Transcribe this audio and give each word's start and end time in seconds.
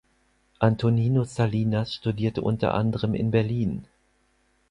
Antonino 0.57 1.25
Salinas 1.25 1.93
studierte 1.93 2.41
unter 2.41 2.73
anderem 2.73 3.13
in 3.13 3.29
Berlin. 3.29 3.85